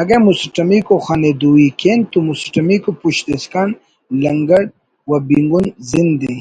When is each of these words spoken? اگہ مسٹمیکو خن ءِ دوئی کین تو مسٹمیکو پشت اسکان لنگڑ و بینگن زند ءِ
اگہ 0.00 0.16
مسٹمیکو 0.26 0.96
خن 1.04 1.22
ءِ 1.30 1.32
دوئی 1.40 1.68
کین 1.80 2.00
تو 2.10 2.18
مسٹمیکو 2.28 2.90
پشت 3.00 3.24
اسکان 3.34 3.68
لنگڑ 4.22 4.64
و 5.08 5.12
بینگن 5.26 5.66
زند 5.90 6.20
ءِ 6.34 6.36